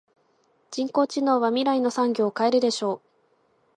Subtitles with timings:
[0.71, 3.07] 人工知能は未来の産業を変えるでしょう。